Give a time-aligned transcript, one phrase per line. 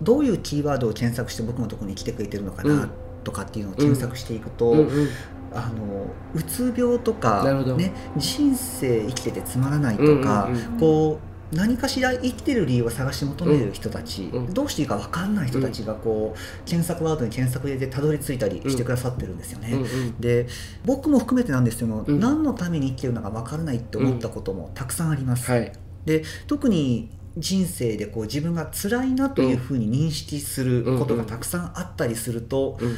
[0.00, 2.88] どういうキーワードを検索して僕のところに来てくれてるのかな
[3.24, 4.78] とかっていうのを検索していくと、うん。
[4.88, 5.08] うん。
[5.54, 7.44] あのうつ病とか
[7.76, 14.54] ね、人生生きててつまらないとか、うんうんうんこう何かしら生きてる理由を探し求める人たち、うん。
[14.54, 19.72] どうしていいか分かんない人たちがこう検索ワードに検索入れてたどり着いたりしてくださってるんですよね。
[19.74, 20.18] うんうん。
[20.18, 20.46] で
[20.86, 25.50] 僕も含めてなんですけど何のために生きてるのか分からないって思ったこともたくさんあります。
[25.50, 25.70] はい。
[26.06, 32.96] で特に人生でこう自分が辛いなというふうに認識することがたくさんあったりすると、うん。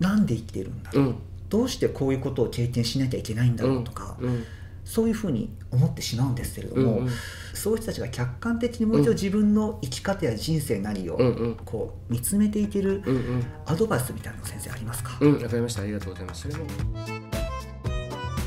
[0.00, 1.14] なんで生きてるんだろう、うん。
[1.48, 4.44] どうしてこういうことを経験しなきゃいけないんだろうとか、うん。
[4.84, 7.10] そういうふうに思ってしまうんですけれども、うんうん。
[7.54, 11.56] そういう人たちが客観的にもう一度自分の生き方や人生なりをうんうん。
[11.64, 13.46] こう見つめていけるうんうん。
[13.66, 15.82] アドバイスみたいなの先生ありますか、うんわかりました。
[15.82, 16.42] ありがとうございます。
[16.42, 16.64] それも。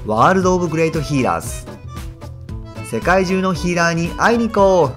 [0.05, 1.86] ワールド・オブ・グレート・ヒーラーズ
[2.89, 4.91] 世界中のヒーラーに会いに行こ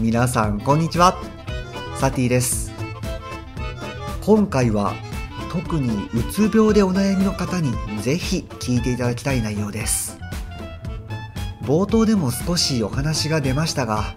[0.00, 0.02] う。
[0.02, 1.14] 皆さんこんにちは。
[1.96, 2.72] サティです。
[4.24, 4.94] 今回は
[5.52, 10.18] 特にうつ病でお悩みの方にぜひ聞いていただきたい内容です。
[11.64, 14.14] 冒頭でも少しお話が出ましたが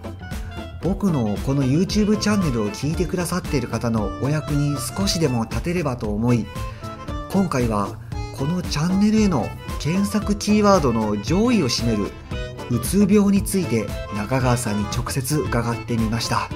[0.82, 6.46] 僕のこの YouTube チャンネルを聞いてくださっている方のお役に少しでも立てればと思い
[7.30, 7.98] 今回は
[8.38, 9.46] このチャンネルへの
[9.80, 12.10] 検索キーワードの上位を占める
[12.70, 16.48] うつ病について中川さんに直接伺ってみました。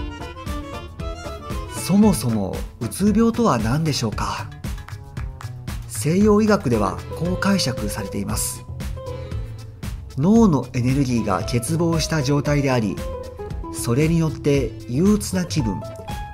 [1.75, 4.49] そもそもうつ病とは何でしょうか？
[5.89, 8.65] 西洋医学ではこう解釈されています。
[10.19, 12.97] 脳のエネルギーが欠乏した状態であり
[13.73, 15.81] それによって憂鬱な気分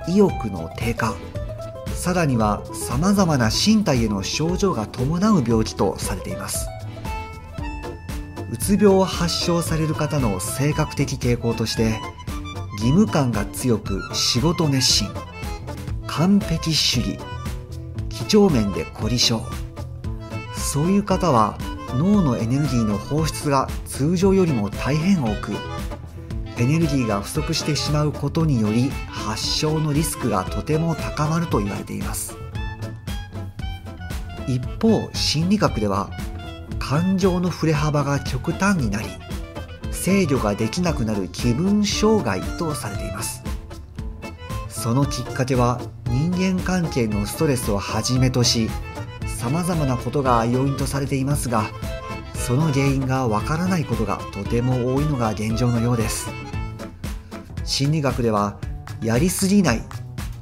[0.09, 1.15] 意欲の低下
[1.95, 6.67] さらにはさまざまな身体への症状が伴う病気とされています。
[8.59, 11.99] つ病を発症される方の性格的傾向として
[12.73, 15.07] 義務感が強く仕事熱心
[16.07, 17.19] 完璧主義
[18.09, 19.41] 几帳面で凝り性
[20.55, 21.57] そういう方は
[21.95, 25.53] 脳のエネルギーの放出が通常よりも大変多く
[26.57, 32.35] エネルギーが不足してしまうことにより発症のリスクがとても高まると言われています。
[34.49, 36.09] 一方心理学では
[36.89, 39.09] 感情の振れ幅が極端になり
[39.91, 43.43] 制御ができなくなる気分障害とされています。
[44.69, 48.71] そのきっかけは人間関係のストレスをはじめとし
[49.27, 51.65] さまざまなことが要因とされていますが
[52.33, 56.31] その原因がわからないことがとても多いのが現状のようです。
[57.65, 58.57] 心理学では
[59.03, 59.83] やりすぎない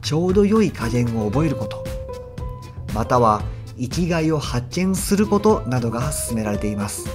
[0.02, 1.84] ちょうど良い加減を覚えること。
[2.94, 3.42] または
[3.80, 7.08] 生きがいを発見することなどが勧められています。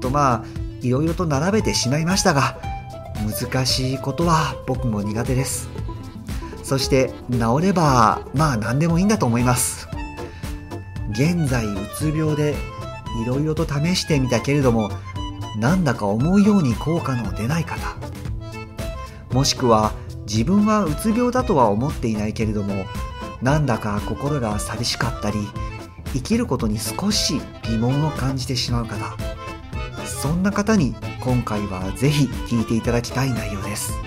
[0.00, 0.44] とまあ
[0.80, 2.58] いろいろと並べてしまいましたが
[3.42, 5.68] 難しいことは僕も苦手です。
[6.62, 9.88] そして治ればまあ何でもいいんだと思います。
[11.12, 12.54] 現在うつ病で
[13.22, 14.90] いろいろと試してみたけれども
[15.58, 17.96] なんだか思うように効果の出ない方。
[19.32, 19.92] もしくは
[20.26, 22.84] 自分はうつ病だとは思っていないけれども
[23.42, 25.38] なんだか心が寂しかったり
[26.12, 29.16] 生きることに少し疑問を感じてしまう方
[30.04, 33.98] そんな方に今回はぜひ聞いていただきたい内容です。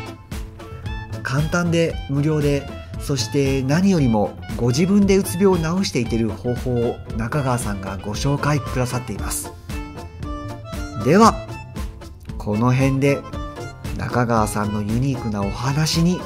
[1.24, 2.68] 簡単で無料で
[3.00, 9.52] そして何よりもご自分でうつ病を治していける方法を中川さんがご紹介くださっています。
[11.04, 11.34] では
[12.38, 13.20] この辺で
[13.98, 16.20] 中川さんのユニークなお話に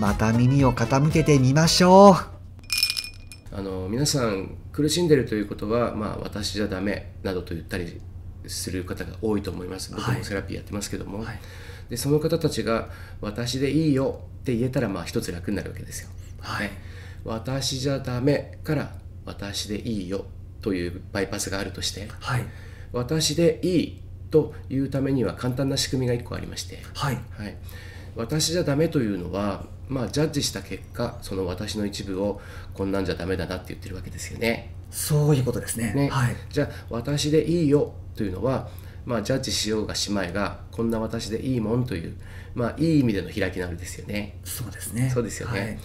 [0.00, 3.54] また耳を傾けてみましょう。
[3.54, 8.00] あの皆さん苦しんでるということは、まあ、私じゃダメなどと言ったり
[8.46, 9.90] する方が多いと思います。
[9.90, 10.18] 僕はい。
[10.20, 11.38] もセラピーやってますけども、はい。
[11.90, 12.88] でその方たちが
[13.20, 16.08] 「私でいいよ」って言えたらまあ一つ楽になるわけですよ。
[16.40, 16.68] はい。
[16.68, 16.78] ね。
[17.26, 18.94] 私じゃダメから
[19.26, 20.24] 「私でいいよ」
[20.62, 22.46] というバイパスがあるとしてはい
[22.94, 27.18] 「私でいい」というためには簡単な仕組みが1個ありまして、はい。
[27.36, 27.54] はい、
[28.16, 32.40] 私じゃダメというのは、まあ、ジャッジした結果その私の一部を
[32.74, 34.72] こんなんじゃダメだなって言ってるわけですよね。
[34.90, 38.68] そういうことですねねはいじゃあ私でいいよというのは、
[39.04, 42.16] まあ、ジャッジしようがしまいがこんな私でいいもんという、
[42.54, 44.38] まあ、いい意味での開き直りですよね。
[44.44, 45.60] そうですねそうですよね。
[45.60, 45.78] はい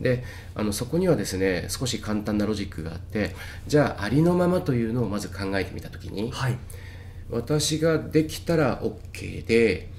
[0.00, 0.22] で
[0.54, 3.34] あのそこにはですね少し簡単なロジックがあって
[3.66, 6.58] じゃあありのままというのをまず考えてみた時にはい
[7.30, 9.90] 私ができたら OK で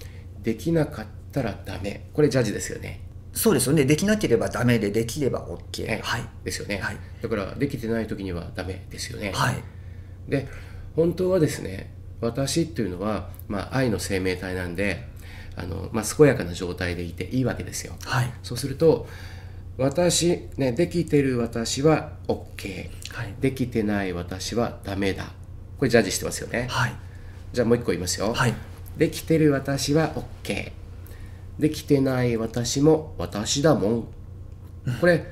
[0.41, 3.08] できなかったらダメこれジャッジですよね。
[3.33, 3.85] そうですよね。
[3.85, 6.23] できなければダメでできれば OK えはい。
[6.43, 6.97] ですよね、はい。
[7.21, 9.31] だからできてない時にはダメですよね。
[9.33, 9.63] はい。
[10.27, 10.47] で
[10.95, 15.07] 本当はですね私っていうのは、まあ、愛の生命体なんで
[15.55, 17.93] あの、まあ、健やかな状態でいていいわけですよ。
[18.03, 18.33] はい。
[18.43, 19.07] そうすると
[19.77, 23.33] 私ねできてる私は OK はい。
[23.39, 25.31] できてない私はダメだ。
[25.77, 26.67] これジャッジしてますよね。
[26.69, 26.95] はい。
[27.53, 28.53] じゃあもう一個言いますよ、はい。
[28.97, 30.71] できてる私は OK
[31.59, 34.07] できてない私も私だもん。
[34.99, 35.25] これ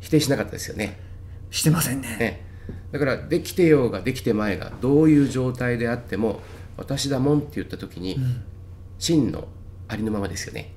[0.00, 0.98] 否定しなかったですよね。
[1.50, 2.16] してませんね。
[2.18, 2.46] ね。
[2.92, 6.40] だからできてようができてまいがどういう状態であっても
[6.76, 8.18] 私だもんって言った時に、
[8.98, 9.48] 真の
[9.88, 10.72] ありのままですよね。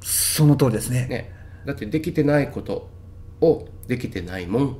[0.00, 1.06] その通りですね。
[1.06, 1.32] ね。
[1.66, 2.88] だってできてないこと
[3.40, 4.78] をできてないもん。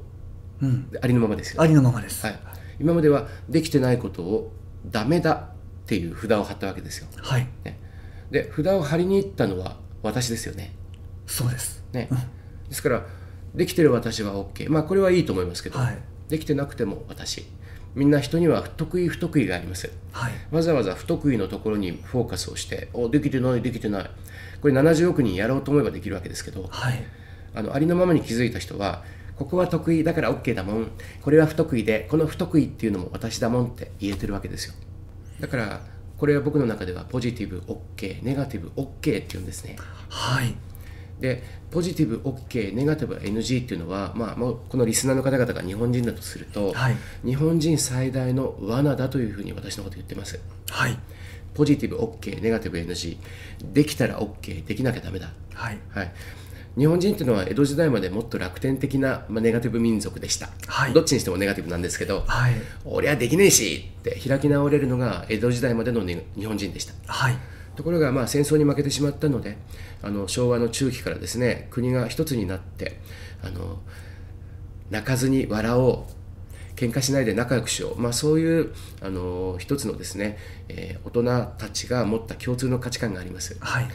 [0.62, 0.90] うん。
[1.00, 2.24] ありのままですよ、ありのままです。
[2.24, 2.38] はい、
[2.80, 4.52] 今まではできてないことを
[4.86, 5.48] ダメだっ
[5.86, 7.48] ていう札を貼ったわけですよ、はい。
[7.64, 7.79] ね、
[8.30, 10.74] で札を貼りに行ったのは私ですよね。
[11.26, 11.82] そうです。
[11.92, 12.08] ね、
[12.68, 13.06] ですから
[13.54, 15.98] できてる私は OK まあこれはいいと思いますけど、はい。
[16.28, 17.44] できてなくても私。
[17.94, 19.90] みんな人には得意不得意があります。
[20.12, 20.32] はい。
[20.52, 24.10] わざわざ不得意のところにフォーカスをしておできてないできてない。
[24.62, 27.04] これ70億人やろうと思えばできるわけですけどはい。
[27.54, 29.02] あのありのままに気づいた人は
[29.36, 30.90] ここは得意だから OK だもん。
[31.22, 34.74] これは不得意でこの不得意っていうのも私だもんって言えてるわけですよ。
[35.40, 35.80] だから
[36.20, 39.76] これは僕の中ではポジティブ OK ネガティブ OK っていうんですね。
[40.10, 40.54] はい。
[41.18, 46.96] でポジティブ OK ネガティブ NG っていうのは、まあ、もうこのリスナーの方々が日本人だとすると、はい。
[47.24, 50.38] 日本人最大の罠だというふうに私のこと言ってます。
[50.68, 50.98] はい。
[51.54, 53.16] ポジティブ OK ネガティブ NG
[53.72, 55.30] できたら OK できなきゃダメだ。
[55.54, 55.78] はい。
[55.88, 56.12] はい
[56.80, 60.94] 日本人っていうのは江戸時代までもっと楽天的な、まあ、ネガティブ民族でした、はい。
[60.94, 62.54] どっちにしてもネガティブなんですけど、はい。
[62.86, 66.94] 俺はできねえしって開き直れるのが江戸時代までの、ね日本人でした。
[67.06, 67.36] はい。
[67.76, 69.58] ところがまあ戦争に負けてしまったので
[70.02, 72.98] あの昭和の中期からですね国が一つになって
[73.42, 73.78] あの
[74.90, 80.38] 泣かずに笑おう喧嘩しないで仲良くしよう、まあ、そういうあの一つのですね、
[80.68, 83.88] えー大人たちが持った共通の価値観があります、はい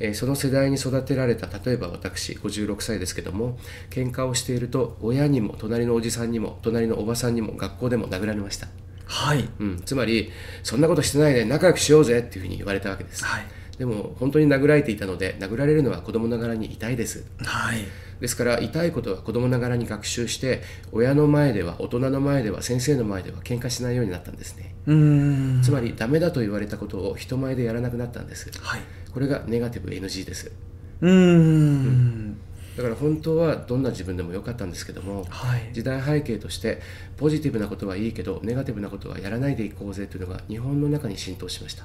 [0.00, 3.58] えーその世代に育てられた例えば私56歳ですけども
[3.90, 8.66] 喧嘩をしていると親にも隣のおじさんにも隣のおばさんにも学校でも殴られました、
[9.04, 9.48] はい。
[9.60, 10.30] うん、つまり
[10.62, 13.44] そんなことしてないで仲良くしようぜっていうふうに言われたわけです、はい。
[13.78, 17.24] でも本当に殴られていたので殴られるのは子供ながらに痛いです。
[17.38, 17.84] はい
[18.20, 20.62] ですから痛いことは子供ながらに学習して
[20.92, 24.74] 親の前では大人の前では先生の前では喧嘩しないようになったんですね。
[24.86, 25.62] うーん。
[25.62, 28.50] つまりダメだと言われたことを人前でやらなくなったんです。
[28.60, 28.80] はい。
[29.12, 30.52] これがネガティブ NG です。
[31.00, 32.36] うーん。
[32.76, 35.70] だから本当はどんな自分でもよかったんですけどもはい。
[35.72, 36.80] 時代背景として
[37.16, 41.84] ポジティブなことはいいけどネガティブなことはやらないでいこうぜというのが日本の中に浸透しました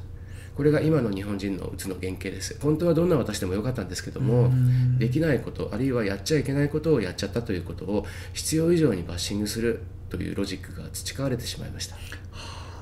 [0.56, 2.57] これが今の日本人のうつの原型です。
[2.62, 4.52] 本当はどんな私でもよかったんですけども
[4.98, 11.96] できないことあるいはやっちゃいけないことをやっちゃったということを必要以上にバッシングするというロジックが培われてしまいました。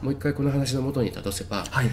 [0.02, 1.90] もう一回この話の元に立たせばはい。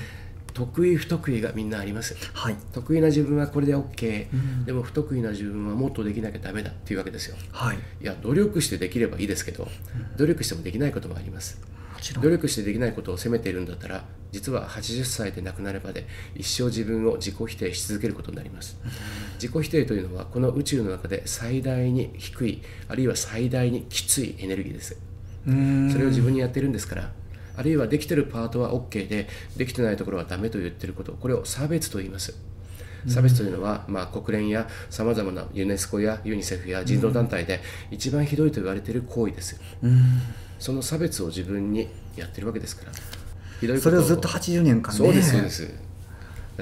[0.52, 2.16] 得意不得意がみんなあります。
[2.34, 2.56] はい。
[2.72, 4.26] 得意な自分はこれで OK、
[4.64, 7.36] でも不得意な自分はもっとできなきゃダメだっていうわけですよ。
[7.52, 7.76] はい。
[7.76, 9.68] いや努力してできればいいですけど、
[10.16, 11.60] 努力してもできないこともあります
[12.20, 18.78] 努力してできないことを責めているんだったら実は80歳で亡くなるまで一生自分を自己否定し続けることになります。
[19.34, 25.00] 自己否定というのはこの宇宙の中で最大に低いあるいは最大にきついエネルギーです。
[25.44, 27.12] それを自分にやってるんですから
[27.56, 32.34] あるいはできてるパートは OK でできてないところはダメと言ってることこれを差別と言います。
[33.08, 37.60] 差別というのは、まあ、国連やさまざまなユネスコやユニセフや人道団体で
[37.90, 39.58] 一番ひどいと言われている行為です。
[40.58, 42.92] その差別を自分にやってるわけですから。
[43.60, 44.98] ひどいそれをずっと80年間ね。
[44.98, 45.70] そうですそうです。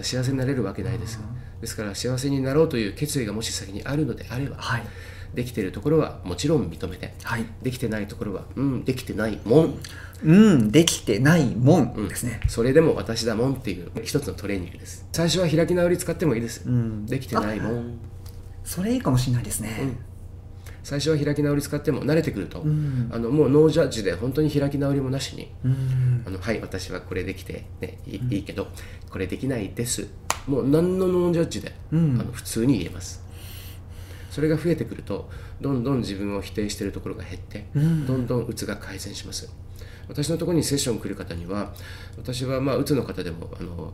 [0.02, 1.18] 幸せになれるわけないです
[1.60, 4.82] ですから幸せになろうという決意がもし先にあるのであれば、はい。
[5.34, 7.44] できているところはもちろん認めて、はい。
[7.62, 9.78] できてないところはうんできてないもん。
[10.24, 15.06] うんできてないもんですね、それでも私だもんっていう一つのトレーニングです。
[15.12, 17.06] 最初は開き直り使ってもいいです、ん。
[17.06, 17.98] できてないもん。
[18.64, 19.96] それいいかもしれないですね、
[20.88, 23.10] 最初は開き直り使っても慣れてくると、ん。
[23.12, 26.24] あのもうノージャッジで本当に開き直りもなしに、うん。
[26.26, 28.68] あのはい私はこれできて、ね、いいけど
[29.10, 30.08] これできないです。
[30.46, 32.18] もう何のノージャッジで、うん。
[32.18, 33.22] あの普通に言えます。
[34.30, 35.28] それが増えてくると
[35.60, 38.06] どんどん自分を否定しているところが減って、うん。
[38.06, 39.52] どんどんうつが改善します。
[40.08, 41.74] 私のところにセッション来る方には
[42.16, 43.92] 私はまあうつの方でもあの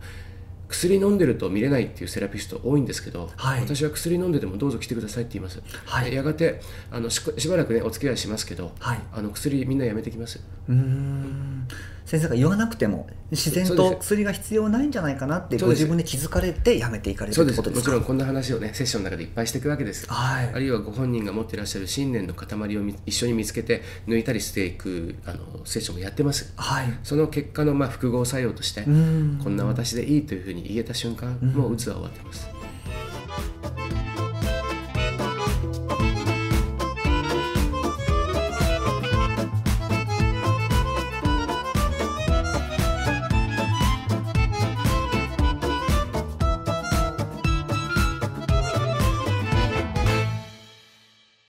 [0.74, 3.60] 薬飲んでると見れないっていうセラピスト多いんですけど、はい。
[3.60, 6.10] 私は薬飲んでてもどうぞ来てくださいって言います、はい。
[6.10, 8.98] でやがてあのししばらくねお付き合いしますけど、はい。
[9.12, 10.40] あの薬みんなやめてきます。
[10.68, 11.68] うーん
[12.04, 17.92] 先生が言わなくても自然と薬が必要ないんじゃないかなってご自分で気づかれてやめていかれるってことですか？
[17.92, 20.06] もちろんこんな話をねセッションの中でいっぱいしていくわけです。
[20.06, 20.48] はい。
[20.48, 26.52] あるいはご本人が持っていらっしゃる信念の塊をみ一緒に見つけて抜いたりしていくあのセッションもやってます。
[26.56, 26.98] はい。
[27.02, 29.40] その結果のまあ複合作用として、うん。
[29.42, 32.48] こんな私でいいというふうに言えた瞬間、もううつは終わってます